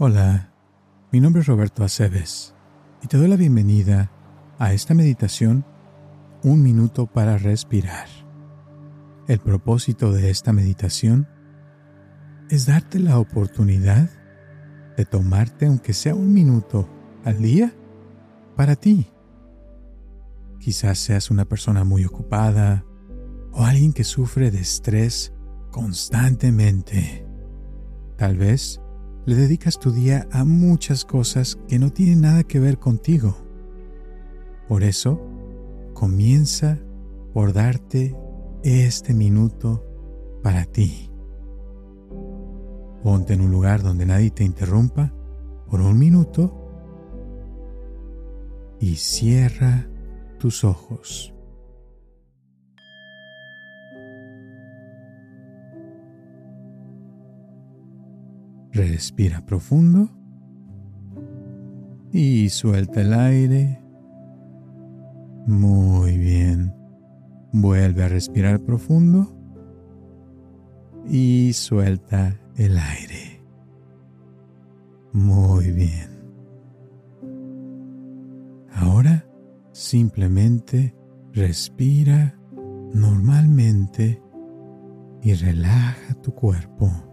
Hola, 0.00 0.52
mi 1.10 1.18
nombre 1.18 1.42
es 1.42 1.48
Roberto 1.48 1.82
Aceves 1.82 2.54
y 3.02 3.08
te 3.08 3.16
doy 3.16 3.26
la 3.26 3.34
bienvenida 3.34 4.12
a 4.56 4.72
esta 4.72 4.94
meditación 4.94 5.64
Un 6.44 6.62
minuto 6.62 7.08
para 7.08 7.36
respirar. 7.36 8.06
El 9.26 9.40
propósito 9.40 10.12
de 10.12 10.30
esta 10.30 10.52
meditación 10.52 11.26
es 12.48 12.66
darte 12.66 13.00
la 13.00 13.18
oportunidad 13.18 14.08
de 14.96 15.04
tomarte 15.04 15.66
aunque 15.66 15.92
sea 15.92 16.14
un 16.14 16.32
minuto 16.32 16.88
al 17.24 17.38
día 17.38 17.74
para 18.54 18.76
ti. 18.76 19.10
Quizás 20.60 21.00
seas 21.00 21.28
una 21.28 21.44
persona 21.44 21.82
muy 21.82 22.04
ocupada 22.04 22.84
o 23.50 23.64
alguien 23.64 23.92
que 23.92 24.04
sufre 24.04 24.52
de 24.52 24.60
estrés 24.60 25.34
constantemente. 25.72 27.26
Tal 28.16 28.36
vez 28.36 28.80
le 29.28 29.34
dedicas 29.34 29.78
tu 29.78 29.90
día 29.90 30.26
a 30.32 30.42
muchas 30.46 31.04
cosas 31.04 31.58
que 31.68 31.78
no 31.78 31.92
tienen 31.92 32.22
nada 32.22 32.44
que 32.44 32.58
ver 32.60 32.78
contigo. 32.78 33.36
Por 34.66 34.82
eso, 34.82 35.20
comienza 35.92 36.78
por 37.34 37.52
darte 37.52 38.16
este 38.62 39.12
minuto 39.12 39.84
para 40.42 40.64
ti. 40.64 41.10
Ponte 43.02 43.34
en 43.34 43.42
un 43.42 43.50
lugar 43.50 43.82
donde 43.82 44.06
nadie 44.06 44.30
te 44.30 44.44
interrumpa 44.44 45.12
por 45.68 45.82
un 45.82 45.98
minuto 45.98 46.54
y 48.80 48.96
cierra 48.96 49.90
tus 50.38 50.64
ojos. 50.64 51.34
Respira 58.72 59.44
profundo 59.46 60.08
y 62.12 62.48
suelta 62.50 63.00
el 63.00 63.12
aire. 63.12 63.82
Muy 65.46 66.18
bien. 66.18 66.74
Vuelve 67.52 68.04
a 68.04 68.08
respirar 68.08 68.60
profundo 68.60 69.34
y 71.06 71.52
suelta 71.54 72.38
el 72.56 72.78
aire. 72.78 73.42
Muy 75.12 75.70
bien. 75.72 76.08
Ahora 78.72 79.24
simplemente 79.72 80.94
respira 81.32 82.38
normalmente 82.92 84.22
y 85.22 85.34
relaja 85.34 86.14
tu 86.22 86.34
cuerpo. 86.34 87.07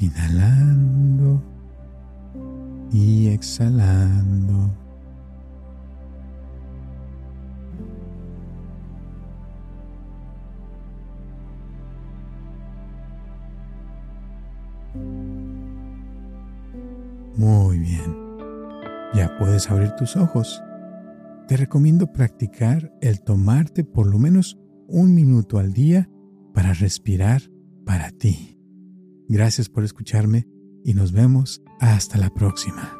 Inhalando 0.00 1.42
y 2.90 3.28
exhalando. 3.28 4.70
Muy 17.36 17.78
bien. 17.78 18.00
Ya 19.14 19.36
puedes 19.38 19.70
abrir 19.70 19.90
tus 19.92 20.16
ojos. 20.16 20.62
Te 21.46 21.56
recomiendo 21.56 22.12
practicar 22.12 22.92
el 23.00 23.22
tomarte 23.22 23.84
por 23.84 24.06
lo 24.06 24.18
menos 24.18 24.58
un 24.88 25.14
minuto 25.14 25.58
al 25.58 25.72
día 25.72 26.08
para 26.54 26.72
respirar 26.72 27.42
para 27.84 28.10
ti. 28.10 28.59
Gracias 29.32 29.68
por 29.68 29.84
escucharme 29.84 30.48
y 30.82 30.94
nos 30.94 31.12
vemos 31.12 31.62
hasta 31.78 32.18
la 32.18 32.30
próxima. 32.30 32.99